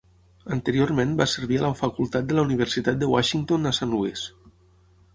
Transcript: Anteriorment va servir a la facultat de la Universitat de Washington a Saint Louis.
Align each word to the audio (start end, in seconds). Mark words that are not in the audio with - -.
Anteriorment 0.53 1.11
va 1.19 1.27
servir 1.33 1.59
a 1.61 1.63
la 1.65 1.71
facultat 1.83 2.27
de 2.33 2.39
la 2.39 2.47
Universitat 2.49 3.01
de 3.05 3.13
Washington 3.15 3.73
a 3.73 3.79
Saint 3.81 3.97
Louis. 3.97 4.29